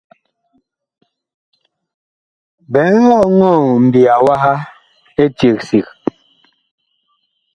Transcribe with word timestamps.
Biig 2.71 3.09
ɔŋɔɔ 3.23 3.61
mbiya 3.85 4.15
waha 4.25 4.53
eceg 5.23 5.57
sig. 5.69 5.87